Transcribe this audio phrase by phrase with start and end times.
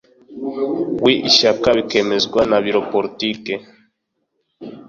[1.03, 3.53] w ishyaka bikemezwa na biro politiki